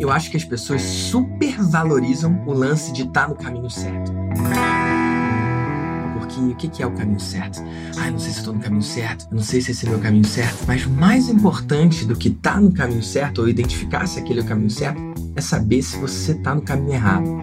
[0.00, 4.12] Eu acho que as pessoas supervalorizam o lance de estar tá no caminho certo.
[6.18, 7.62] Porque o que é o caminho certo?
[7.96, 9.88] Ah, eu não sei se estou no caminho certo, eu não sei se esse é
[9.88, 10.64] o meu caminho certo.
[10.66, 14.42] Mas mais importante do que estar tá no caminho certo ou identificar se aquele é
[14.42, 15.00] o caminho certo
[15.36, 17.40] é saber se você está no caminho errado.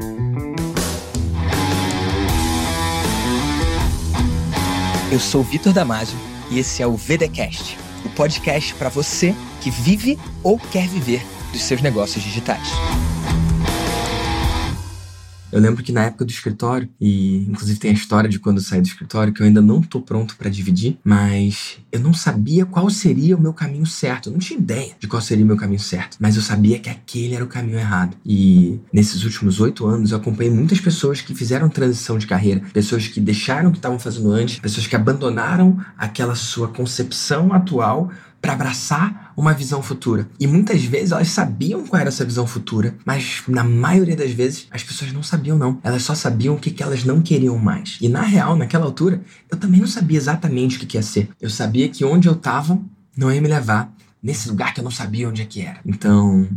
[5.09, 6.17] Eu sou Vitor Damasio
[6.49, 11.21] e esse é o VDcast, o podcast para você que vive ou quer viver
[11.51, 12.69] dos seus negócios digitais.
[15.51, 18.63] Eu lembro que na época do escritório, e inclusive tem a história de quando eu
[18.63, 22.65] saí do escritório, que eu ainda não tô pronto para dividir, mas eu não sabia
[22.65, 24.29] qual seria o meu caminho certo.
[24.29, 26.89] Eu não tinha ideia de qual seria o meu caminho certo, mas eu sabia que
[26.89, 28.15] aquele era o caminho errado.
[28.25, 33.07] E nesses últimos oito anos eu acompanhei muitas pessoas que fizeram transição de carreira, pessoas
[33.07, 38.09] que deixaram o que estavam fazendo antes, pessoas que abandonaram aquela sua concepção atual
[38.41, 40.27] para abraçar uma visão futura.
[40.39, 44.67] E muitas vezes elas sabiam qual era essa visão futura, mas na maioria das vezes
[44.71, 45.79] as pessoas não sabiam não.
[45.83, 47.97] Elas só sabiam o que, que elas não queriam mais.
[48.01, 51.29] E na real, naquela altura, eu também não sabia exatamente o que, que ia ser.
[51.39, 52.79] Eu sabia que onde eu tava
[53.15, 55.79] não ia me levar nesse lugar que eu não sabia onde é que era.
[55.85, 56.47] Então,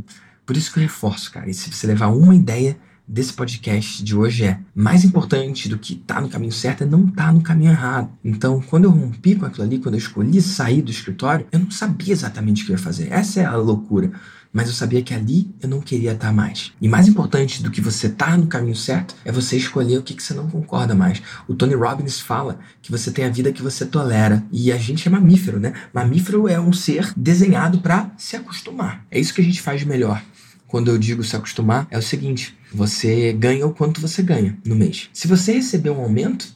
[0.46, 1.48] por isso que eu reforço, cara.
[1.48, 5.94] E se você levar uma ideia desse podcast de hoje é: mais importante do que
[5.94, 8.10] estar tá no caminho certo é não estar tá no caminho errado.
[8.24, 11.70] Então, quando eu rompi com aquilo ali, quando eu escolhi sair do escritório, eu não
[11.70, 13.12] sabia exatamente o que eu ia fazer.
[13.12, 14.12] Essa é a loucura.
[14.54, 16.72] Mas eu sabia que ali eu não queria estar tá mais.
[16.80, 20.02] E mais importante do que você estar tá no caminho certo é você escolher o
[20.02, 21.20] que, que você não concorda mais.
[21.48, 24.44] O Tony Robbins fala que você tem a vida que você tolera.
[24.52, 25.72] E a gente é mamífero, né?
[25.92, 29.04] Mamífero é um ser desenhado para se acostumar.
[29.10, 30.22] É isso que a gente faz de melhor
[30.66, 34.74] quando eu digo se acostumar, é o seguinte: você ganha o quanto você ganha no
[34.74, 35.08] mês.
[35.12, 36.52] Se você receber um aumento,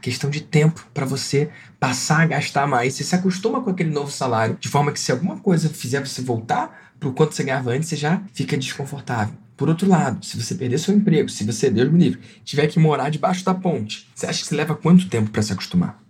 [0.00, 2.94] questão de tempo para você passar a gastar mais.
[2.94, 6.20] Você se acostuma com aquele novo salário, de forma que se alguma coisa fizer você
[6.20, 9.34] voltar para o quanto você ganhava antes, você já fica desconfortável.
[9.56, 12.80] Por outro lado, se você perder seu emprego, se você, Deus me livre, tiver que
[12.80, 16.01] morar debaixo da ponte, você acha que você leva quanto tempo para se acostumar?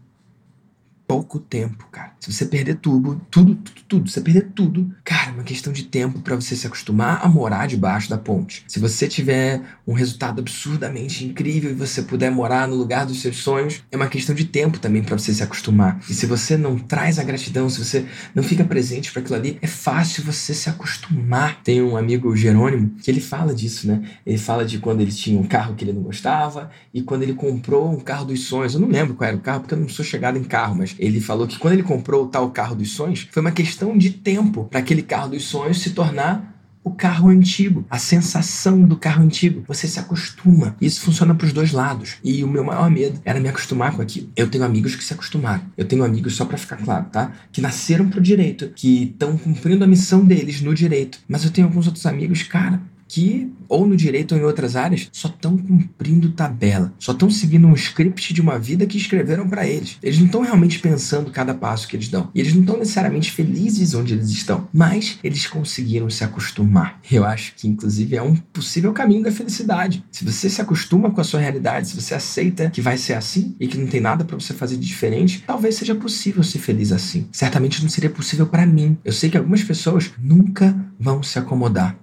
[1.12, 2.12] Pouco tempo, cara.
[2.18, 5.82] Se você perder tudo, tudo, tudo, tudo, você perder tudo, cara, é uma questão de
[5.82, 8.64] tempo para você se acostumar a morar debaixo da ponte.
[8.66, 13.36] Se você tiver um resultado absurdamente incrível e você puder morar no lugar dos seus
[13.36, 16.00] sonhos, é uma questão de tempo também para você se acostumar.
[16.08, 19.58] E se você não traz a gratidão, se você não fica presente para aquilo ali,
[19.60, 21.60] é fácil você se acostumar.
[21.62, 24.02] Tem um amigo Jerônimo que ele fala disso, né?
[24.24, 27.34] Ele fala de quando ele tinha um carro que ele não gostava e quando ele
[27.34, 28.72] comprou um carro dos sonhos.
[28.72, 30.96] Eu não lembro qual era o carro porque eu não sou chegado em carro, mas
[31.02, 34.10] ele falou que quando ele comprou o tal carro dos sonhos, foi uma questão de
[34.10, 36.52] tempo para aquele carro dos sonhos se tornar
[36.84, 39.64] o carro antigo, a sensação do carro antigo.
[39.68, 40.76] Você se acostuma.
[40.80, 42.16] Isso funciona para os dois lados.
[42.24, 44.30] E o meu maior medo era me acostumar com aquilo.
[44.36, 45.62] Eu tenho amigos que se acostumaram.
[45.76, 47.32] Eu tenho amigos, só para ficar claro, tá?
[47.52, 51.18] Que nasceram pro direito, que estão cumprindo a missão deles no direito.
[51.28, 52.80] Mas eu tenho alguns outros amigos, cara,
[53.12, 57.66] que, ou no direito ou em outras áreas, só estão cumprindo tabela, só estão seguindo
[57.66, 59.98] um script de uma vida que escreveram para eles.
[60.02, 62.30] Eles não estão realmente pensando cada passo que eles dão.
[62.34, 67.00] E eles não estão necessariamente felizes onde eles estão, mas eles conseguiram se acostumar.
[67.10, 70.02] Eu acho que, inclusive, é um possível caminho da felicidade.
[70.10, 73.54] Se você se acostuma com a sua realidade, se você aceita que vai ser assim
[73.60, 76.90] e que não tem nada para você fazer de diferente, talvez seja possível ser feliz
[76.90, 77.28] assim.
[77.30, 78.96] Certamente não seria possível para mim.
[79.04, 81.94] Eu sei que algumas pessoas nunca vão se acomodar.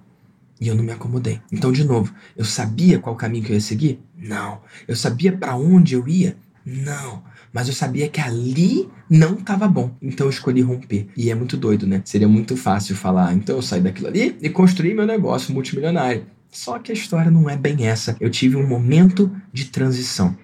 [0.60, 1.40] E eu não me acomodei.
[1.50, 3.98] Então, de novo, eu sabia qual caminho que eu ia seguir?
[4.16, 4.60] Não.
[4.86, 6.36] Eu sabia para onde eu ia?
[6.64, 7.22] Não.
[7.52, 9.96] Mas eu sabia que ali não estava bom.
[10.00, 11.08] Então eu escolhi romper.
[11.16, 12.02] E é muito doido, né?
[12.04, 16.26] Seria muito fácil falar, então eu saí daquilo ali e construí meu negócio multimilionário.
[16.50, 18.16] Só que a história não é bem essa.
[18.20, 20.36] Eu tive um momento de transição.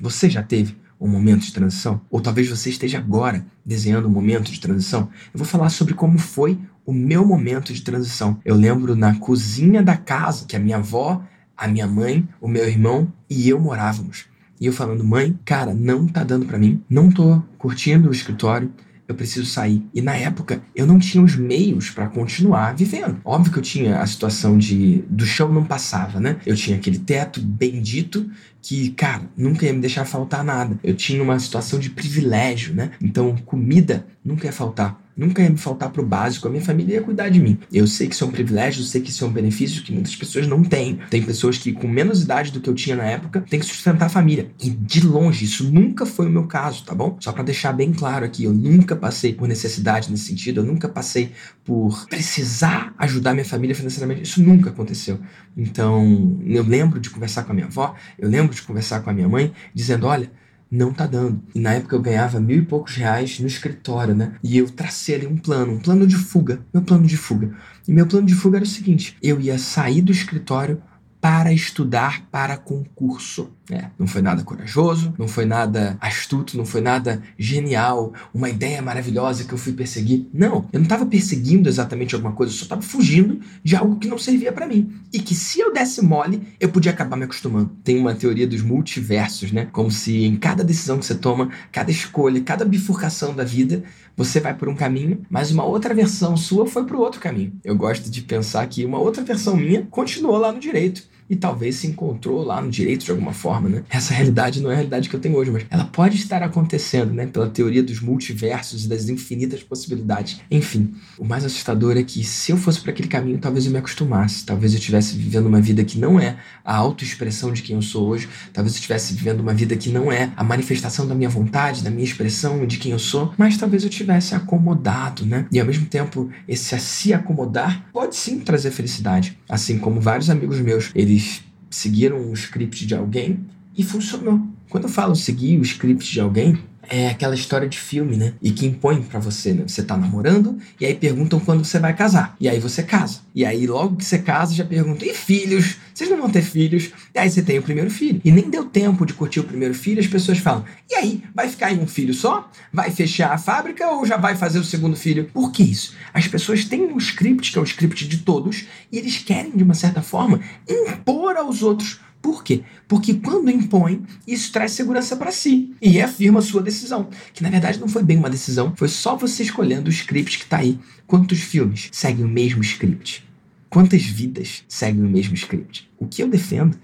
[0.00, 2.00] Você já teve um momento de transição?
[2.10, 5.08] Ou talvez você esteja agora desenhando um momento de transição?
[5.32, 8.38] Eu vou falar sobre como foi o meu momento de transição.
[8.44, 11.22] Eu lembro na cozinha da casa que a minha avó,
[11.56, 14.26] a minha mãe, o meu irmão e eu morávamos.
[14.60, 18.72] E eu falando, mãe, cara, não tá dando para mim, não tô curtindo o escritório,
[19.06, 19.84] eu preciso sair.
[19.92, 23.20] E na época eu não tinha os meios para continuar vivendo.
[23.24, 26.36] Óbvio que eu tinha a situação de do chão não passava, né?
[26.46, 28.30] Eu tinha aquele teto bendito
[28.62, 30.78] que, cara, nunca ia me deixar faltar nada.
[30.82, 32.92] Eu tinha uma situação de privilégio, né?
[33.02, 35.03] Então comida nunca ia faltar.
[35.16, 37.58] Nunca ia me faltar pro básico, a minha família ia cuidar de mim.
[37.72, 39.92] Eu sei que isso é um privilégio, eu sei que isso é um benefício que
[39.92, 40.98] muitas pessoas não têm.
[41.08, 44.06] Tem pessoas que, com menos idade do que eu tinha na época, têm que sustentar
[44.06, 44.50] a família.
[44.60, 47.16] E de longe, isso nunca foi o meu caso, tá bom?
[47.20, 50.88] Só para deixar bem claro aqui, eu nunca passei por necessidade nesse sentido, eu nunca
[50.88, 51.30] passei
[51.64, 54.22] por precisar ajudar minha família financeiramente.
[54.22, 55.20] Isso nunca aconteceu.
[55.56, 59.12] Então, eu lembro de conversar com a minha avó, eu lembro de conversar com a
[59.12, 60.30] minha mãe, dizendo: olha
[60.74, 61.42] não tá dando.
[61.54, 64.34] E na época eu ganhava mil e poucos reais no escritório, né?
[64.42, 67.54] E eu tracei ali um plano, um plano de fuga, meu plano de fuga.
[67.86, 70.82] E meu plano de fuga era o seguinte: eu ia sair do escritório
[71.20, 73.53] para estudar para concurso.
[73.70, 78.82] É, não foi nada corajoso, não foi nada astuto, não foi nada genial, uma ideia
[78.82, 80.26] maravilhosa que eu fui perseguir.
[80.34, 84.06] Não, eu não estava perseguindo exatamente alguma coisa, eu só estava fugindo de algo que
[84.06, 84.92] não servia para mim.
[85.12, 87.70] E que se eu desse mole, eu podia acabar me acostumando.
[87.82, 89.66] Tem uma teoria dos multiversos, né?
[89.72, 93.82] Como se em cada decisão que você toma, cada escolha, cada bifurcação da vida,
[94.16, 97.52] você vai por um caminho, mas uma outra versão sua foi para o outro caminho.
[97.64, 101.76] Eu gosto de pensar que uma outra versão minha continuou lá no direito e talvez
[101.76, 103.82] se encontrou lá no direito de alguma forma, né?
[103.88, 107.12] Essa realidade não é a realidade que eu tenho hoje, mas ela pode estar acontecendo,
[107.12, 107.26] né?
[107.26, 110.40] Pela teoria dos multiversos e das infinitas possibilidades.
[110.50, 113.78] Enfim, o mais assustador é que se eu fosse para aquele caminho, talvez eu me
[113.78, 117.82] acostumasse, talvez eu estivesse vivendo uma vida que não é a autoexpressão de quem eu
[117.82, 121.28] sou hoje, talvez eu estivesse vivendo uma vida que não é a manifestação da minha
[121.28, 125.46] vontade, da minha expressão, de quem eu sou, mas talvez eu tivesse acomodado, né?
[125.50, 130.28] E ao mesmo tempo, esse a se acomodar pode sim trazer felicidade, assim como vários
[130.30, 133.40] amigos meus, eles eles seguiram um script de alguém
[133.76, 134.40] e funcionou.
[134.68, 136.58] Quando eu falo seguir o script de alguém,
[136.88, 138.34] é aquela história de filme, né?
[138.42, 139.64] E que impõe para você, né?
[139.66, 142.36] Você tá namorando e aí perguntam quando você vai casar.
[142.40, 143.20] E aí você casa.
[143.34, 145.76] E aí logo que você casa já perguntam: "E filhos?
[145.92, 148.20] Vocês não vão ter filhos?" E aí você tem o primeiro filho.
[148.24, 151.48] E nem deu tempo de curtir o primeiro filho, as pessoas falam: "E aí, vai
[151.48, 152.50] ficar em um filho só?
[152.72, 155.94] Vai fechar a fábrica ou já vai fazer o segundo filho?" Por que isso?
[156.12, 159.62] As pessoas têm um script, que é o script de todos, e eles querem de
[159.62, 162.62] uma certa forma impor aos outros por quê?
[162.88, 167.10] Porque quando impõe, isso traz segurança para si e reafirma a sua decisão.
[167.34, 170.44] Que na verdade não foi bem uma decisão, foi só você escolhendo o script que
[170.44, 170.80] está aí.
[171.06, 173.22] Quantos filmes seguem o mesmo script?
[173.68, 175.86] Quantas vidas seguem o mesmo script?
[175.98, 176.78] O que eu defendo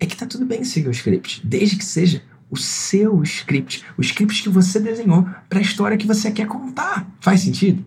[0.00, 4.00] é que tá tudo bem seguir o script, desde que seja o seu script, o
[4.00, 7.08] script que você desenhou para a história que você quer contar.
[7.20, 7.84] Faz sentido?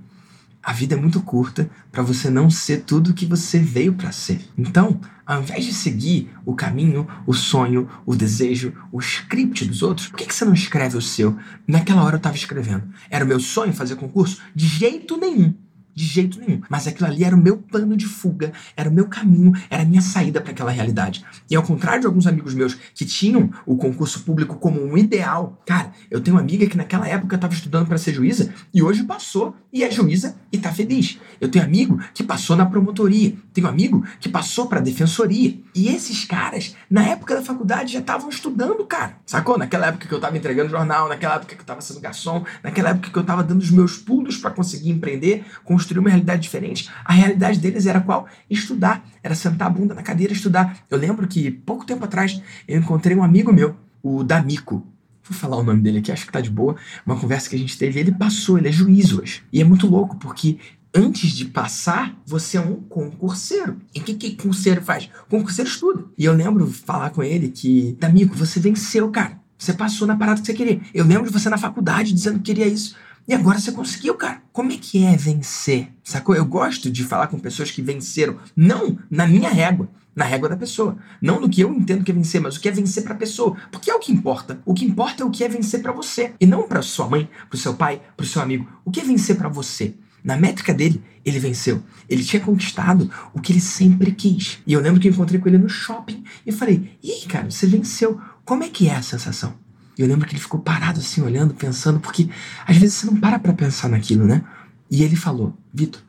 [0.63, 4.13] A vida é muito curta para você não ser tudo o que você veio para
[4.13, 4.39] ser.
[4.57, 10.07] Então, ao invés de seguir o caminho, o sonho, o desejo, o script dos outros,
[10.07, 11.37] por que, que você não escreve o seu?
[11.67, 12.83] Naquela hora eu estava escrevendo.
[13.09, 14.41] Era o meu sonho fazer concurso?
[14.55, 15.53] De jeito nenhum.
[15.95, 16.61] De jeito nenhum.
[16.69, 19.85] Mas aquilo ali era o meu plano de fuga, era o meu caminho, era a
[19.85, 21.23] minha saída para aquela realidade.
[21.49, 25.61] E ao contrário de alguns amigos meus que tinham o concurso público como um ideal,
[25.65, 29.03] cara, eu tenho uma amiga que naquela época estava estudando para ser juíza e hoje
[29.03, 31.19] passou e é juíza e tá feliz.
[31.41, 35.59] Eu tenho amigo que passou na promotoria, tenho amigo que passou para defensoria.
[35.75, 39.17] E esses caras, na época da faculdade, já estavam estudando, cara.
[39.25, 39.57] Sacou?
[39.57, 42.89] Naquela época que eu estava entregando jornal, naquela época que eu estava sendo garçom, naquela
[42.89, 46.41] época que eu estava dando os meus pulos para conseguir empreender, com construir uma realidade
[46.41, 46.89] diferente.
[47.03, 48.27] A realidade deles era qual?
[48.49, 49.05] Estudar.
[49.21, 50.77] Era sentar a bunda na cadeira e estudar.
[50.89, 54.85] Eu lembro que pouco tempo atrás eu encontrei um amigo meu, o D'Amico.
[55.23, 56.75] Vou falar o nome dele aqui, acho que tá de boa.
[57.05, 57.99] Uma conversa que a gente teve.
[57.99, 59.43] Ele passou, ele é juiz hoje.
[59.51, 60.57] E é muito louco, porque
[60.93, 63.77] antes de passar, você é um concurseiro.
[63.93, 65.09] E o que, que concurseiro faz?
[65.29, 66.05] Concurseiro estuda.
[66.17, 69.41] E eu lembro falar com ele que, D'Amico, você venceu, cara.
[69.57, 70.81] Você passou na parada que você queria.
[70.93, 72.95] Eu lembro de você na faculdade dizendo que queria isso.
[73.25, 74.41] E agora você conseguiu, cara.
[74.51, 75.93] Como é que é vencer?
[76.03, 76.35] Sacou?
[76.35, 80.57] Eu gosto de falar com pessoas que venceram, não na minha régua, na régua da
[80.57, 80.97] pessoa.
[81.21, 83.17] Não no que eu entendo que é vencer, mas o que é vencer para a
[83.17, 83.55] pessoa.
[83.71, 84.61] Porque é o que importa.
[84.65, 86.33] O que importa é o que é vencer para você.
[86.37, 88.67] E não para sua mãe, para o seu pai, para o seu amigo.
[88.83, 89.95] O que é vencer para você?
[90.21, 91.81] Na métrica dele, ele venceu.
[92.09, 94.59] Ele tinha conquistado o que ele sempre quis.
[94.67, 97.49] E eu lembro que eu encontrei com ele no shopping e falei: E aí, cara,
[97.49, 98.19] você venceu.
[98.45, 99.62] Como é que é a sensação?
[99.97, 102.29] E eu lembro que ele ficou parado assim, olhando, pensando, porque
[102.65, 104.43] às vezes você não para pra pensar naquilo, né?
[104.89, 106.01] E ele falou: Vitor,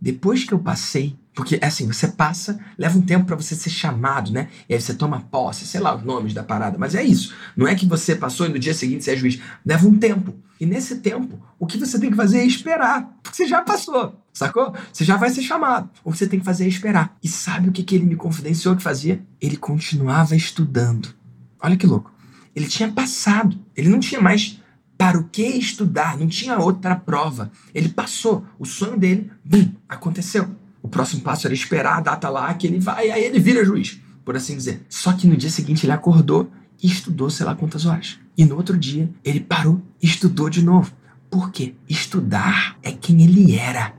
[0.00, 3.68] depois que eu passei, porque é assim, você passa, leva um tempo para você ser
[3.68, 4.48] chamado, né?
[4.68, 7.34] E aí você toma posse, sei lá os nomes da parada, mas é isso.
[7.54, 9.38] Não é que você passou e no dia seguinte você é juiz.
[9.64, 10.34] Leva um tempo.
[10.58, 13.10] E nesse tempo, o que você tem que fazer é esperar.
[13.22, 14.74] Porque você já passou, sacou?
[14.90, 15.90] Você já vai ser chamado.
[16.02, 17.14] O que você tem que fazer é esperar.
[17.22, 19.22] E sabe o que, que ele me confidenciou que fazia?
[19.38, 21.14] Ele continuava estudando.
[21.60, 22.15] Olha que louco.
[22.56, 23.58] Ele tinha passado.
[23.76, 24.58] Ele não tinha mais
[24.96, 27.52] para o que estudar, não tinha outra prova.
[27.74, 28.46] Ele passou.
[28.58, 30.48] O sonho dele, bum, aconteceu.
[30.82, 34.00] O próximo passo era esperar a data lá que ele vai, aí ele vira juiz,
[34.24, 34.86] por assim dizer.
[34.88, 36.50] Só que no dia seguinte ele acordou
[36.82, 38.18] e estudou sei lá quantas horas.
[38.38, 40.92] E no outro dia ele parou e estudou de novo.
[41.28, 41.74] Por quê?
[41.86, 43.94] Estudar é quem ele era.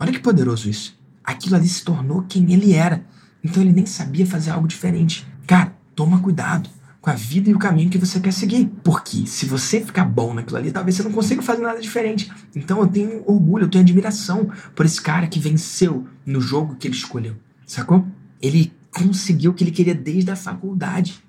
[0.00, 0.98] Olha que poderoso isso.
[1.22, 3.04] Aquilo ali se tornou quem ele era.
[3.44, 5.26] Então ele nem sabia fazer algo diferente.
[5.46, 6.70] Cara, toma cuidado
[7.02, 8.70] com a vida e o caminho que você quer seguir.
[8.84, 12.30] Porque se você ficar bom naquilo ali, talvez você não consiga fazer nada diferente.
[12.54, 16.86] Então eu tenho orgulho, eu tenho admiração por esse cara que venceu no jogo que
[16.86, 17.36] ele escolheu.
[17.66, 18.06] Sacou?
[18.40, 21.22] Ele conseguiu o que ele queria desde a faculdade.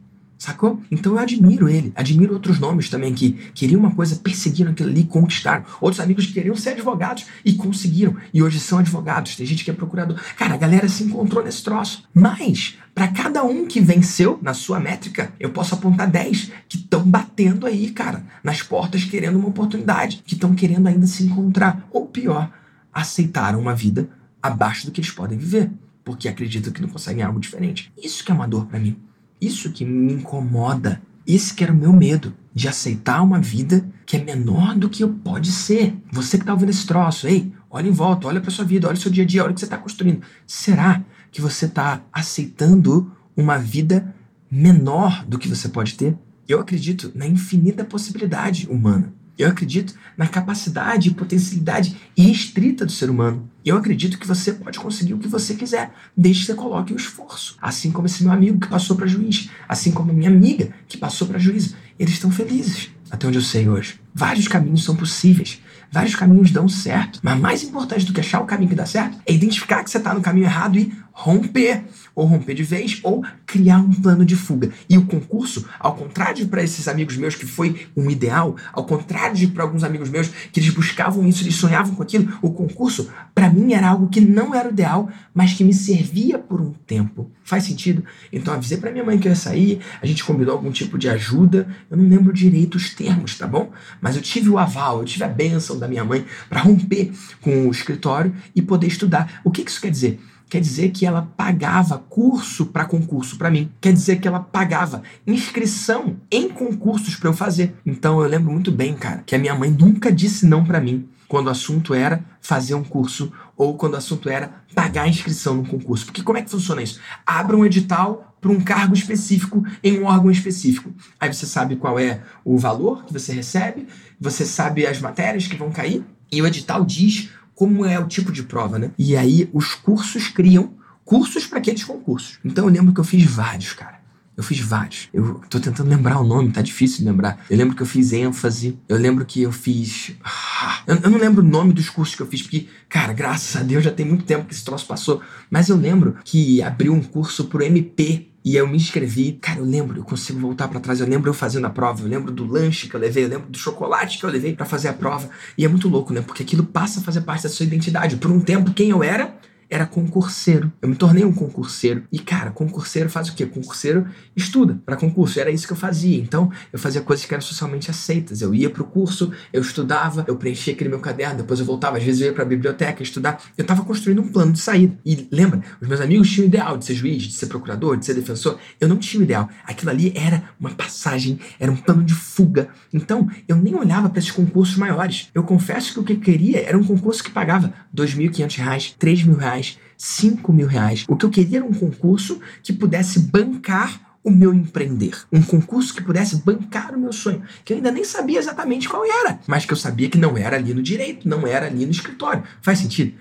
[0.43, 0.81] Sacou?
[0.91, 5.05] Então eu admiro ele, admiro outros nomes também que queriam uma coisa, perseguiram aquilo ali,
[5.05, 5.63] conquistaram.
[5.79, 9.37] Outros amigos que queriam ser advogados e conseguiram, e hoje são advogados.
[9.37, 10.19] Tem gente que é procurador.
[10.35, 12.03] Cara, a galera se encontrou nesse troço.
[12.13, 17.09] Mas, para cada um que venceu na sua métrica, eu posso apontar 10 que estão
[17.09, 21.87] batendo aí, cara, nas portas querendo uma oportunidade, que estão querendo ainda se encontrar.
[21.89, 22.51] Ou pior,
[22.91, 24.09] aceitaram uma vida
[24.41, 25.71] abaixo do que eles podem viver,
[26.03, 27.93] porque acreditam que não conseguem algo diferente.
[27.97, 28.97] Isso que é uma dor para mim.
[29.43, 31.01] Isso que me incomoda.
[31.27, 35.03] Esse que era o meu medo, de aceitar uma vida que é menor do que
[35.03, 35.97] eu pode ser.
[36.11, 38.95] Você que tá ouvindo esse troço, ei, olha em volta, olha para sua vida, olha
[38.95, 40.21] o seu dia a dia, olha o que você está construindo.
[40.45, 44.13] Será que você está aceitando uma vida
[44.49, 46.15] menor do que você pode ter?
[46.47, 49.13] Eu acredito na infinita possibilidade humana.
[49.37, 53.49] Eu acredito na capacidade e potencialidade irrestrita do ser humano.
[53.65, 56.97] Eu acredito que você pode conseguir o que você quiser, desde que você coloque o
[56.97, 57.55] esforço.
[57.61, 60.97] Assim como esse meu amigo que passou para juiz, assim como a minha amiga que
[60.97, 61.73] passou para juiz.
[61.97, 64.01] Eles estão felizes, até onde eu sei hoje.
[64.13, 67.19] Vários caminhos são possíveis, vários caminhos dão certo.
[67.23, 69.97] Mas mais importante do que achar o caminho que dá certo é identificar que você
[69.97, 71.83] está no caminho errado e romper
[72.15, 74.71] ou romper de vez, ou criar um plano de fuga.
[74.89, 79.35] E o concurso, ao contrário para esses amigos meus que foi um ideal, ao contrário
[79.35, 83.09] de para alguns amigos meus que eles buscavam isso, eles sonhavam com aquilo, o concurso,
[83.33, 86.73] para mim, era algo que não era o ideal, mas que me servia por um
[86.85, 87.31] tempo.
[87.43, 88.03] Faz sentido?
[88.31, 91.09] Então avisei para minha mãe que eu ia sair, a gente combinou algum tipo de
[91.09, 93.71] ajuda, eu não lembro direito os termos, tá bom?
[94.01, 97.67] Mas eu tive o aval, eu tive a bênção da minha mãe para romper com
[97.67, 99.41] o escritório e poder estudar.
[99.43, 100.19] O que isso quer dizer?
[100.53, 103.71] Quer dizer que ela pagava curso para concurso para mim.
[103.81, 107.73] Quer dizer que ela pagava inscrição em concursos para eu fazer.
[107.83, 111.09] Então eu lembro muito bem, cara, que a minha mãe nunca disse não para mim
[111.27, 115.55] quando o assunto era fazer um curso ou quando o assunto era pagar a inscrição
[115.55, 116.05] no concurso.
[116.05, 116.99] Porque como é que funciona isso?
[117.25, 120.93] Abra um edital para um cargo específico em um órgão específico.
[121.19, 123.87] Aí você sabe qual é o valor que você recebe,
[124.21, 128.31] você sabe as matérias que vão cair e o edital diz como é o tipo
[128.31, 128.91] de prova, né?
[128.97, 132.39] E aí os cursos criam cursos para aqueles concursos.
[132.43, 134.03] Então eu lembro que eu fiz vários, cara.
[134.35, 135.09] Eu fiz vários.
[135.13, 137.45] Eu tô tentando lembrar o nome, tá difícil de lembrar.
[137.47, 138.79] Eu lembro que eu fiz ênfase.
[138.89, 140.13] Eu lembro que eu fiz.
[140.23, 143.63] Ah, eu, não lembro o nome dos cursos que eu fiz, porque, cara, graças a
[143.63, 145.21] Deus já tem muito tempo que esse troço passou.
[145.51, 149.33] Mas eu lembro que abriu um curso pro MP e eu me inscrevi.
[149.41, 150.99] Cara, eu lembro, eu consigo voltar para trás.
[150.99, 153.49] Eu lembro eu fazendo a prova, eu lembro do lanche que eu levei, eu lembro
[153.49, 155.29] do chocolate que eu levei para fazer a prova.
[155.57, 156.21] E é muito louco, né?
[156.21, 158.17] Porque aquilo passa a fazer parte da sua identidade.
[158.17, 159.35] Por um tempo, quem eu era
[159.73, 160.71] era concurseiro.
[160.79, 162.03] Eu me tornei um concurseiro.
[162.11, 163.45] E, cara, concurseiro faz o quê?
[163.45, 165.39] Concurseiro estuda para concurso.
[165.39, 166.19] Era isso que eu fazia.
[166.19, 168.41] Então, eu fazia coisas que eram socialmente aceitas.
[168.41, 171.97] Eu ia pro curso, eu estudava, eu preenchia aquele meu caderno, depois eu voltava.
[171.97, 173.41] Às vezes eu ia pra biblioteca estudar.
[173.57, 174.95] Eu tava construindo um plano de saída.
[175.03, 178.05] E lembra, os meus amigos tinham o ideal de ser juiz, de ser procurador, de
[178.05, 178.59] ser defensor.
[178.79, 179.49] Eu não tinha o ideal.
[179.65, 182.69] Aquilo ali era uma passagem, era um plano de fuga.
[182.93, 185.29] Então, eu nem olhava para esses concursos maiores.
[185.33, 189.37] Eu confesso que o que eu queria era um concurso que pagava R$ 2.500, 3.000
[189.37, 189.62] reais,
[190.03, 191.05] 5 mil reais.
[191.07, 195.17] O que eu queria era um concurso que pudesse bancar o meu empreender.
[195.31, 197.41] Um concurso que pudesse bancar o meu sonho.
[197.63, 200.57] Que eu ainda nem sabia exatamente qual era, mas que eu sabia que não era
[200.57, 202.43] ali no direito, não era ali no escritório.
[202.61, 203.13] Faz sentido?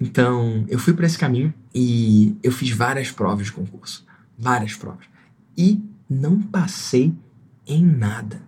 [0.00, 4.06] Então, eu fui para esse caminho e eu fiz várias provas de concurso.
[4.38, 5.04] Várias provas.
[5.58, 5.78] E
[6.08, 7.14] não passei
[7.66, 8.40] em nada.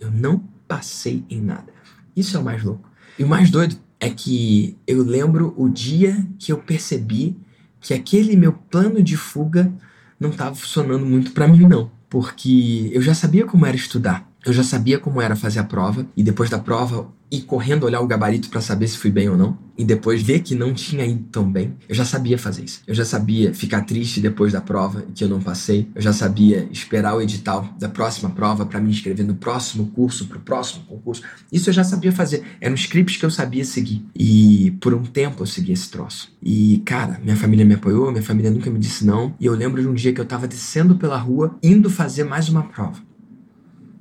[0.00, 1.74] Eu não passei em nada.
[2.16, 2.90] Isso é o mais louco.
[3.18, 7.36] E o mais doido é que eu lembro o dia que eu percebi
[7.80, 9.72] que aquele meu plano de fuga
[10.18, 14.28] não estava funcionando muito para mim não, porque eu já sabia como era estudar.
[14.44, 18.00] Eu já sabia como era fazer a prova e depois da prova ir correndo olhar
[18.00, 21.06] o gabarito para saber se fui bem ou não e depois ver que não tinha
[21.06, 21.74] ido tão bem.
[21.88, 22.82] Eu já sabia fazer isso.
[22.86, 25.88] Eu já sabia ficar triste depois da prova que eu não passei.
[25.94, 30.26] Eu já sabia esperar o edital da próxima prova para me inscrever no próximo curso,
[30.26, 31.22] pro próximo concurso.
[31.50, 32.42] Isso eu já sabia fazer.
[32.60, 34.04] Eram scripts que eu sabia seguir.
[34.14, 36.30] E por um tempo eu segui esse troço.
[36.42, 39.34] E cara, minha família me apoiou, minha família nunca me disse não.
[39.40, 42.48] E eu lembro de um dia que eu tava descendo pela rua indo fazer mais
[42.48, 43.11] uma prova.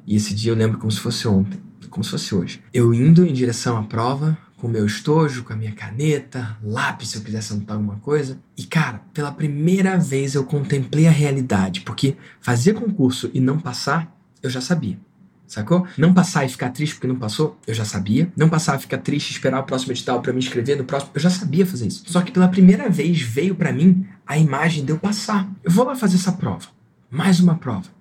[0.05, 2.61] E esse dia eu lembro como se fosse ontem, como se fosse hoje.
[2.73, 7.17] Eu indo em direção à prova, com meu estojo, com a minha caneta, lápis se
[7.17, 8.39] eu quisesse anotar alguma coisa.
[8.55, 14.15] E cara, pela primeira vez eu contemplei a realidade, porque fazer concurso e não passar,
[14.41, 14.99] eu já sabia.
[15.47, 15.85] Sacou?
[15.97, 18.31] Não passar e ficar triste porque não passou, eu já sabia.
[18.37, 21.11] Não passar e ficar triste e esperar o próximo edital para me inscrever no próximo,
[21.13, 22.03] eu já sabia fazer isso.
[22.05, 25.51] Só que pela primeira vez veio para mim a imagem de eu passar.
[25.61, 26.67] Eu vou lá fazer essa prova.
[27.09, 28.00] Mais uma prova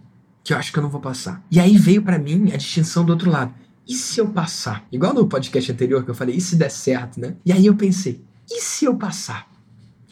[0.51, 1.41] que eu acho que eu não vou passar.
[1.49, 3.55] E aí veio para mim a distinção do outro lado.
[3.87, 4.85] E se eu passar?
[4.91, 7.37] Igual no podcast anterior que eu falei, e se der certo, né?
[7.47, 9.49] E aí eu pensei, e se eu passar?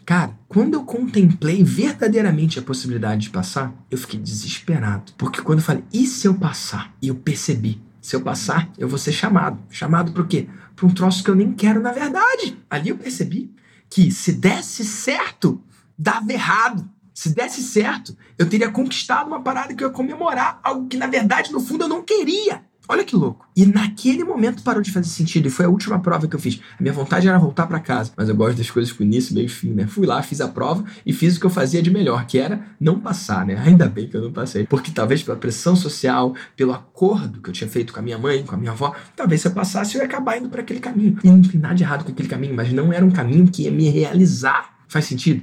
[0.06, 5.12] Cara, quando eu contemplei verdadeiramente a possibilidade de passar, eu fiquei desesperado.
[5.18, 6.94] Porque quando eu falei, e se eu passar?
[7.02, 9.58] E eu percebi, se eu passar, eu vou ser chamado.
[9.68, 10.46] Chamado o quê?
[10.76, 12.56] Para um troço que eu nem quero na verdade.
[12.70, 13.50] Ali eu percebi
[13.90, 15.60] que se desse certo,
[15.98, 16.88] dava errado.
[17.18, 21.08] Se desse certo, eu teria conquistado uma parada que eu ia comemorar, algo que na
[21.08, 22.62] verdade, no fundo, eu não queria.
[22.86, 23.44] Olha que louco.
[23.56, 25.48] E naquele momento parou de fazer sentido.
[25.48, 26.60] E foi a última prova que eu fiz.
[26.78, 28.12] A minha vontade era voltar para casa.
[28.16, 29.88] Mas eu gosto das coisas com início, meio e fim, né?
[29.88, 32.64] Fui lá, fiz a prova e fiz o que eu fazia de melhor, que era
[32.78, 33.60] não passar, né?
[33.66, 34.64] Ainda bem que eu não passei.
[34.64, 38.44] Porque talvez pela pressão social, pelo acordo que eu tinha feito com a minha mãe,
[38.44, 41.18] com a minha avó, talvez se eu passasse eu ia acabar indo para aquele caminho.
[41.24, 43.64] E não tem nada de errado com aquele caminho, mas não era um caminho que
[43.64, 44.78] ia me realizar.
[44.86, 45.42] Faz sentido?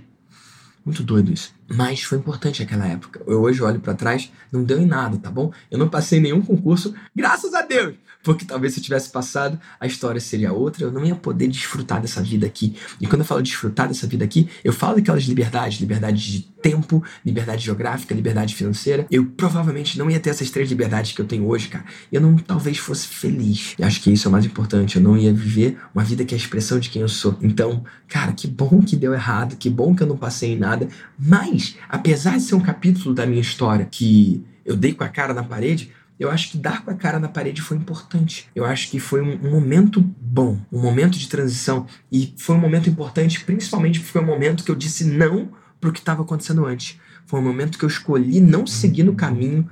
[0.85, 1.51] Muito doido isso.
[1.67, 3.19] Mas foi importante aquela época.
[3.25, 5.51] Eu hoje olho para trás, não deu em nada, tá bom?
[5.71, 7.95] Eu não passei nenhum concurso, graças a Deus.
[8.25, 12.01] Porque talvez se eu tivesse passado, a história seria outra, eu não ia poder desfrutar
[12.01, 12.75] dessa vida aqui.
[12.99, 17.03] E quando eu falo desfrutar dessa vida aqui, eu falo daquelas liberdades, liberdade de tempo,
[17.23, 19.05] liberdade geográfica, liberdade financeira.
[19.11, 21.85] Eu provavelmente não ia ter essas três liberdades que eu tenho hoje, cara.
[22.11, 23.75] Eu não talvez fosse feliz.
[23.77, 24.95] E acho que isso é o mais importante.
[24.95, 27.37] Eu não ia viver uma vida que é a expressão de quem eu sou.
[27.43, 30.87] Então, cara, que bom que deu errado, que bom que eu não passei em nada.
[31.19, 35.31] Mas, apesar de ser um capítulo da minha história que eu dei com a cara
[35.31, 38.47] na parede, eu acho que dar com a cara na parede foi importante.
[38.55, 41.85] Eu acho que foi um, um, momento bom, um momento de transição.
[42.11, 45.89] E foi um momento importante, principalmente porque foi um momento que eu disse não para
[45.89, 46.99] o que estava acontecendo antes.
[47.25, 49.69] Foi um momento que eu escolhi não seguir no caminho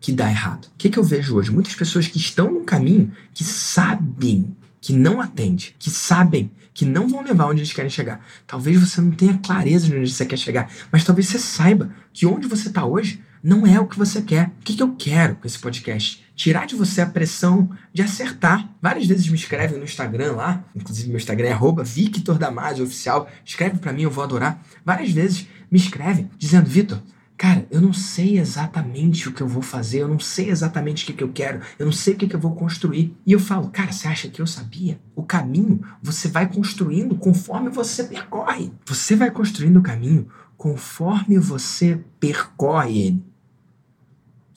[0.00, 0.66] que dá errado.
[0.66, 1.50] O que, que eu vejo hoje?
[1.50, 7.08] Muitas pessoas que estão num caminho que sabem que não atende, que sabem que não
[7.08, 8.20] vão levar onde eles querem chegar.
[8.46, 12.26] Talvez você não tenha clareza de onde você quer chegar, mas talvez você saiba que
[12.26, 14.46] onde você está hoje não é o que você quer.
[14.46, 16.24] O que, que eu quero com esse podcast?
[16.34, 18.70] Tirar de você a pressão de acertar.
[18.80, 22.38] Várias vezes me escrevem no Instagram lá, inclusive meu Instagram é arroba Victor
[22.82, 23.28] Oficial.
[23.44, 24.64] Escreve para mim, eu vou adorar.
[24.82, 27.02] Várias vezes me escrevem dizendo, Vitor,
[27.36, 31.06] Cara, eu não sei exatamente o que eu vou fazer, eu não sei exatamente o
[31.08, 33.14] que, que eu quero, eu não sei o que, que eu vou construir.
[33.26, 35.00] E eu falo, cara, você acha que eu sabia?
[35.16, 38.72] O caminho você vai construindo conforme você percorre.
[38.86, 43.33] Você vai construindo o caminho conforme você percorre ele.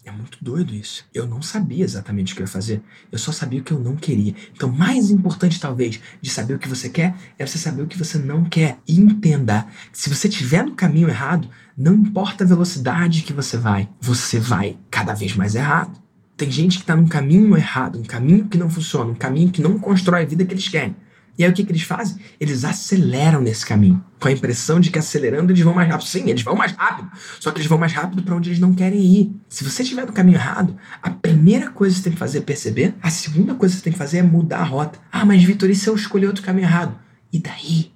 [0.08, 1.04] É muito doido isso.
[1.14, 2.82] Eu não sabia exatamente o que eu ia fazer.
[3.12, 4.34] Eu só sabia o que eu não queria.
[4.56, 7.98] Então, mais importante, talvez, de saber o que você quer, é você saber o que
[7.98, 8.80] você não quer.
[8.88, 13.58] E entenda que se você estiver no caminho errado, não importa a velocidade que você
[13.58, 16.02] vai, você vai cada vez mais errado.
[16.38, 19.62] Tem gente que está num caminho errado, um caminho que não funciona, um caminho que
[19.62, 20.96] não constrói a vida que eles querem.
[21.38, 22.18] E aí o que, que eles fazem?
[22.40, 26.08] Eles aceleram nesse caminho, com a impressão de que acelerando eles vão mais rápido.
[26.08, 28.74] Sim, eles vão mais rápido, só que eles vão mais rápido para onde eles não
[28.74, 29.32] querem ir.
[29.48, 32.42] Se você estiver no caminho errado, a primeira coisa que você tem que fazer é
[32.42, 35.00] perceber, a segunda coisa que você tem que fazer é mudar a rota.
[35.12, 36.98] Ah, mas Vitor, e se eu escolher outro caminho errado?
[37.32, 37.92] E daí?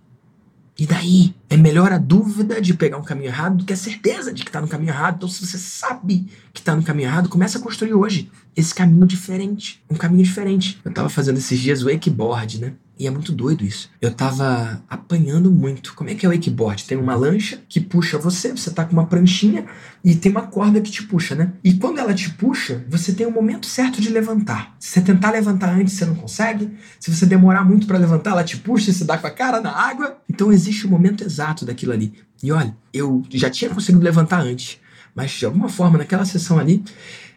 [0.78, 1.36] E daí?
[1.50, 4.50] É melhor a dúvida de pegar um caminho errado do que a certeza de que
[4.50, 5.18] está no caminho errado.
[5.18, 9.06] Então, se você sabe que está no caminho errado, começa a construir hoje esse caminho
[9.06, 9.84] diferente.
[9.90, 10.80] Um caminho diferente.
[10.84, 12.74] Eu estava fazendo esses dias wakeboard, né?
[13.02, 13.90] E é muito doido isso.
[14.00, 15.96] Eu tava apanhando muito.
[15.96, 16.86] Como é que é o wakeboard?
[16.86, 19.66] Tem uma lancha que puxa você, você tá com uma pranchinha
[20.04, 21.52] e tem uma corda que te puxa, né?
[21.64, 24.76] E quando ela te puxa, você tem o um momento certo de levantar.
[24.80, 26.78] Se você tentar levantar antes, você não consegue.
[27.00, 29.60] Se você demorar muito para levantar, ela te puxa e você dá com a cara
[29.60, 30.18] na água.
[30.30, 32.14] Então existe o um momento exato daquilo ali.
[32.44, 34.78] E olha, eu já tinha conseguido levantar antes,
[35.16, 36.84] mas de alguma forma naquela sessão ali,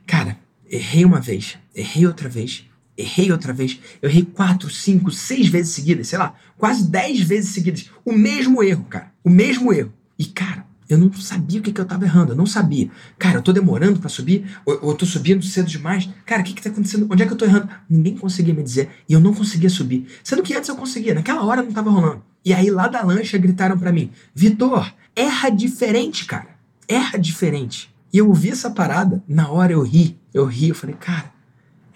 [0.07, 0.37] cara,
[0.71, 3.79] errei uma vez, errei outra vez errei outra vez.
[4.01, 7.91] Eu errei quatro, cinco, seis vezes seguidas, sei lá, quase dez vezes seguidas.
[8.05, 9.13] O mesmo erro, cara.
[9.23, 9.93] O mesmo erro.
[10.19, 12.33] E, cara, eu não sabia o que, que eu tava errando.
[12.33, 12.91] Eu não sabia.
[13.19, 16.09] Cara, eu tô demorando para subir, ou, eu tô subindo cedo demais.
[16.25, 17.09] Cara, o que, que tá acontecendo?
[17.11, 17.69] Onde é que eu tô errando?
[17.89, 18.91] Ninguém conseguia me dizer.
[19.09, 20.07] E eu não conseguia subir.
[20.23, 22.23] Sendo que antes eu conseguia, naquela hora não tava rolando.
[22.45, 26.49] E aí lá da lancha gritaram para mim: Vitor, erra diferente, cara.
[26.87, 27.93] Erra diferente.
[28.13, 30.17] E eu ouvi essa parada, na hora eu ri.
[30.33, 31.33] Eu ri, eu falei, cara,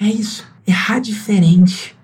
[0.00, 1.96] é isso errar diferente.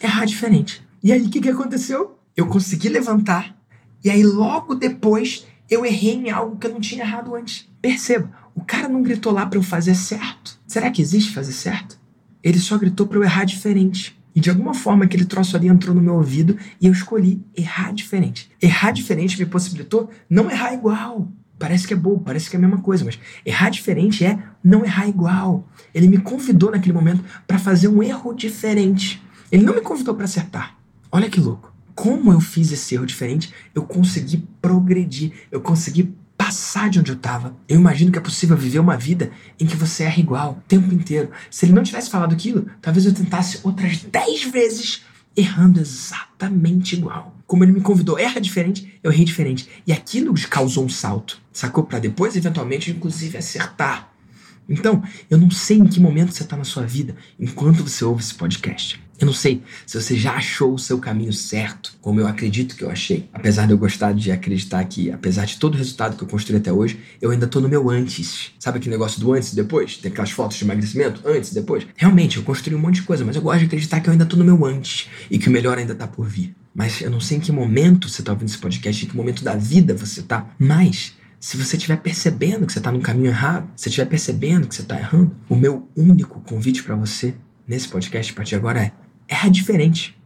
[0.00, 0.82] Errar diferente.
[1.02, 2.18] E aí o que, que aconteceu?
[2.36, 3.56] Eu consegui levantar,
[4.04, 7.68] e aí logo depois eu errei em algo que eu não tinha errado antes.
[7.80, 10.58] Perceba, o cara não gritou lá para eu fazer certo.
[10.66, 11.98] Será que existe fazer certo?
[12.42, 14.18] Ele só gritou para eu errar diferente.
[14.34, 17.92] E de alguma forma aquele troço ali entrou no meu ouvido e eu escolhi errar
[17.92, 18.50] diferente.
[18.62, 21.28] Errar diferente me possibilitou não errar igual.
[21.58, 24.84] Parece que é bobo, parece que é a mesma coisa, mas errar diferente é não
[24.84, 25.68] errar igual.
[25.94, 29.22] Ele me convidou naquele momento para fazer um erro diferente.
[29.50, 30.76] Ele não me convidou para acertar.
[31.10, 31.72] Olha que louco.
[31.94, 37.16] Como eu fiz esse erro diferente, eu consegui progredir, eu consegui passar de onde eu
[37.16, 37.56] estava.
[37.68, 40.94] Eu imagino que é possível viver uma vida em que você erra igual, o tempo
[40.94, 41.30] inteiro.
[41.50, 45.02] Se ele não tivesse falado aquilo, talvez eu tentasse outras 10 vezes
[45.36, 47.37] errando exatamente igual.
[47.48, 49.66] Como ele me convidou, erra diferente, eu errei diferente.
[49.86, 51.82] E aquilo causou um salto, sacou?
[51.82, 54.12] Para depois, eventualmente, inclusive, acertar.
[54.68, 58.22] Então, eu não sei em que momento você está na sua vida enquanto você ouve
[58.22, 59.00] esse podcast.
[59.18, 62.84] Eu não sei se você já achou o seu caminho certo, como eu acredito que
[62.84, 63.28] eu achei.
[63.32, 66.58] Apesar de eu gostar de acreditar que, apesar de todo o resultado que eu construí
[66.58, 68.52] até hoje, eu ainda tô no meu antes.
[68.60, 69.96] Sabe aquele negócio do antes e depois?
[69.96, 71.86] Tem aquelas fotos de emagrecimento, antes e depois?
[71.96, 74.26] Realmente, eu construí um monte de coisa, mas eu gosto de acreditar que eu ainda
[74.26, 76.54] tô no meu antes e que o melhor ainda tá por vir.
[76.74, 79.42] Mas eu não sei em que momento você tá ouvindo esse podcast, em que momento
[79.42, 80.48] da vida você tá.
[80.58, 84.74] Mas se você estiver percebendo que você está no caminho errado, se estiver percebendo que
[84.74, 87.34] você está errando, o meu único convite para você
[87.66, 88.92] nesse podcast a partir de agora é
[89.28, 90.16] erra diferente.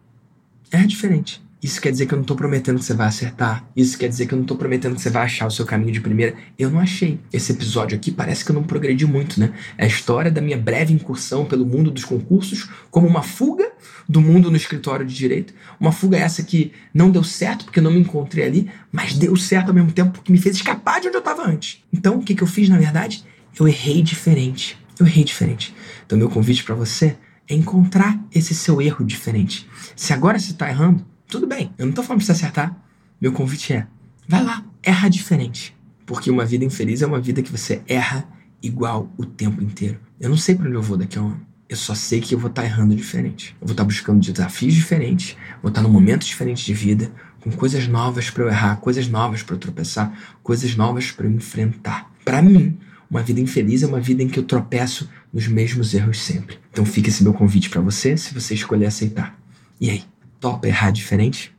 [0.71, 1.42] Erra diferente.
[1.63, 3.65] Isso quer dizer que eu não tô prometendo que você vai acertar.
[3.73, 5.93] Isso quer dizer que eu não tô prometendo que você vai achar o seu caminho
[5.93, 6.35] de primeira.
[6.59, 7.21] Eu não achei.
[7.31, 9.53] Esse episódio aqui parece que eu não progredi muito, né?
[9.77, 13.71] É a história da minha breve incursão pelo mundo dos concursos, como uma fuga
[14.09, 15.53] do mundo no escritório de direito.
[15.79, 19.33] Uma fuga essa que não deu certo porque eu não me encontrei ali, mas deu
[19.37, 21.81] certo ao mesmo tempo porque me fez escapar de onde eu estava antes.
[21.93, 23.23] Então, o que, que eu fiz na verdade?
[23.57, 24.77] Eu errei diferente.
[24.99, 25.73] Eu errei diferente.
[26.05, 27.15] Então, meu convite para você
[27.47, 29.65] é encontrar esse seu erro diferente.
[29.95, 31.73] Se agora você está errando, tudo bem.
[31.79, 32.77] Eu não tô falando pra você acertar.
[33.19, 33.87] Meu convite é:
[34.27, 35.75] vai lá, erra diferente.
[36.05, 38.27] Porque uma vida infeliz é uma vida que você erra
[38.61, 39.99] igual o tempo inteiro.
[40.19, 41.41] Eu não sei para onde eu vou daqui a um ano.
[41.67, 43.55] Eu só sei que eu vou estar tá errando diferente.
[43.59, 47.11] Eu vou estar tá buscando desafios diferentes, vou estar tá num momento diferente de vida,
[47.41, 51.31] com coisas novas para eu errar, coisas novas para eu tropeçar, coisas novas para eu
[51.31, 52.11] enfrentar.
[52.23, 52.77] Para mim,
[53.09, 56.59] uma vida infeliz é uma vida em que eu tropeço nos mesmos erros sempre.
[56.71, 59.35] Então fica esse meu convite para você, se você escolher aceitar.
[59.81, 60.03] E aí,
[60.43, 61.55] topa errar diferente?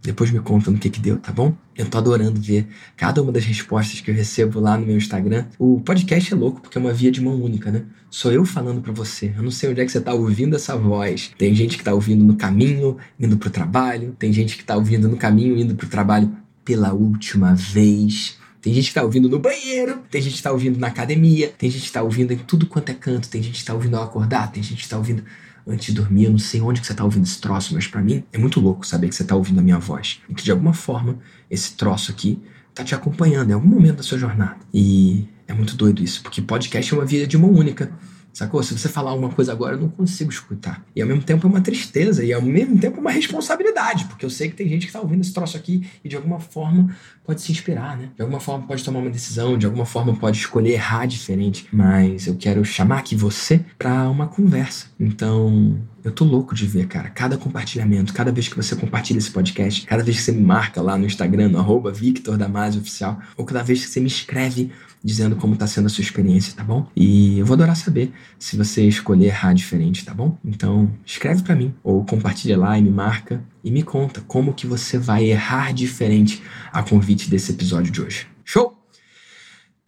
[0.00, 1.54] Depois me conta no que que deu, tá bom?
[1.76, 5.44] Eu tô adorando ver cada uma das respostas que eu recebo lá no meu Instagram.
[5.58, 7.84] O podcast é louco porque é uma via de mão única, né?
[8.10, 9.34] Sou eu falando para você.
[9.36, 11.32] Eu não sei onde é que você tá ouvindo essa voz.
[11.36, 14.16] Tem gente que tá ouvindo no caminho, indo pro trabalho.
[14.18, 18.38] Tem gente que tá ouvindo no caminho, indo pro trabalho pela última vez.
[18.62, 21.68] Tem gente que tá ouvindo no banheiro, tem gente que tá ouvindo na academia, tem
[21.68, 24.04] gente que tá ouvindo em tudo quanto é canto, tem gente que tá ouvindo ao
[24.04, 25.24] acordar, tem gente que tá ouvindo
[25.66, 26.24] antes de dormir.
[26.24, 28.60] Eu não sei onde que você tá ouvindo esse troço, mas para mim é muito
[28.60, 30.20] louco saber que você tá ouvindo a minha voz.
[30.28, 31.18] E que de alguma forma
[31.50, 32.40] esse troço aqui
[32.74, 34.56] tá te acompanhando em algum momento da sua jornada.
[34.72, 37.92] E é muito doido isso, porque podcast é uma vida de mão única.
[38.32, 38.62] Sacou?
[38.62, 40.82] Se você falar alguma coisa agora, eu não consigo escutar.
[40.96, 44.24] E ao mesmo tempo é uma tristeza, e ao mesmo tempo é uma responsabilidade, porque
[44.24, 46.96] eu sei que tem gente que tá ouvindo esse troço aqui e de alguma forma
[47.24, 48.10] pode se inspirar, né?
[48.16, 51.66] De alguma forma pode tomar uma decisão, de alguma forma pode escolher errar diferente.
[51.72, 54.86] Mas eu quero chamar aqui você para uma conversa.
[54.98, 59.30] Então, eu tô louco de ver, cara, cada compartilhamento, cada vez que você compartilha esse
[59.30, 62.38] podcast, cada vez que você me marca lá no Instagram, no arroba Victor
[62.78, 64.72] Oficial, ou cada vez que você me escreve
[65.04, 66.86] dizendo como tá sendo a sua experiência, tá bom?
[66.94, 70.38] E eu vou adorar saber se você escolher errar diferente, tá bom?
[70.44, 74.66] Então, escreve para mim, ou compartilha lá e me marca, e me conta como que
[74.66, 78.26] você vai errar diferente a convite desse episódio de hoje.
[78.44, 78.76] Show?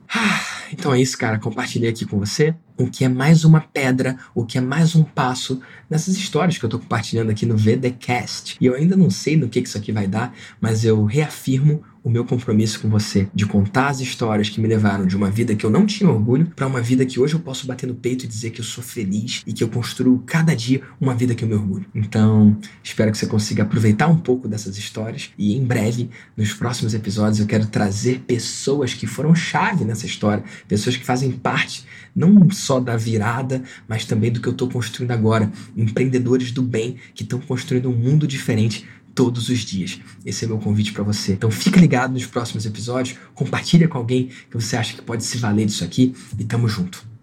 [0.08, 0.40] Ah,
[0.72, 1.38] então é isso, cara.
[1.38, 5.02] Compartilhei aqui com você o que é mais uma pedra, o que é mais um
[5.02, 8.56] passo nessas histórias que eu tô compartilhando aqui no VDcast.
[8.60, 12.10] E eu ainda não sei no que isso aqui vai dar, mas eu reafirmo o
[12.10, 15.64] meu compromisso com você de contar as histórias que me levaram de uma vida que
[15.64, 18.28] eu não tinha orgulho para uma vida que hoje eu posso bater no peito e
[18.28, 21.48] dizer que eu sou feliz e que eu construo cada dia uma vida que eu
[21.48, 21.86] me orgulho.
[21.94, 26.92] Então, espero que você consiga aproveitar um pouco dessas histórias e em breve, nos próximos
[26.92, 32.48] episódios, eu quero trazer pessoas que foram chave nessa história, pessoas que fazem parte não
[32.50, 37.24] só da virada, mas também do que eu estou construindo agora, empreendedores do bem que
[37.24, 40.00] estão construindo um mundo diferente todos os dias.
[40.24, 41.32] Esse é meu convite para você.
[41.32, 45.38] Então fica ligado nos próximos episódios, compartilha com alguém que você acha que pode se
[45.38, 47.14] valer disso aqui e tamo junto.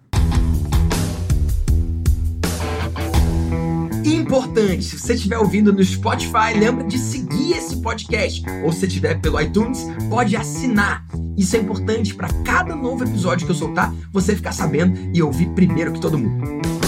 [4.06, 8.42] Importante, se você estiver ouvindo no Spotify, lembra de seguir esse podcast.
[8.64, 11.06] Ou se estiver pelo iTunes, pode assinar.
[11.38, 15.50] Isso é importante para cada novo episódio que eu soltar, você ficar sabendo e ouvir
[15.50, 16.81] primeiro que todo mundo.